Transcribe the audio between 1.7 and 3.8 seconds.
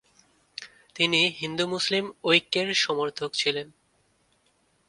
মুসলিম ঐক্যের সমর্থক ছিলেন।